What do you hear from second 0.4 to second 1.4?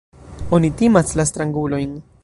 Oni timas la